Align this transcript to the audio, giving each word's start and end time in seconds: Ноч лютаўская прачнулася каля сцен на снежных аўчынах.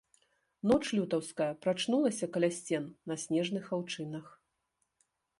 Ноч 0.69 0.79
лютаўская 0.99 1.49
прачнулася 1.65 2.29
каля 2.37 2.49
сцен 2.55 2.83
на 3.11 3.17
снежных 3.25 3.69
аўчынах. 3.77 4.25